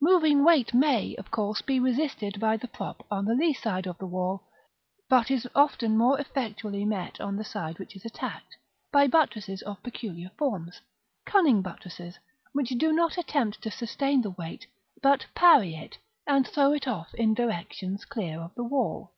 [0.00, 3.98] Moving weight may, of course, be resisted by the prop on the lee side of
[3.98, 4.44] the wall,
[5.08, 8.56] but is often more effectually met, on the side which is attacked,
[8.92, 10.80] by buttresses of peculiar forms,
[11.26, 12.20] cunning buttresses,
[12.52, 14.64] which do not attempt to sustain the weight,
[15.02, 19.16] but parry it, and throw it off in directions clear of the wall.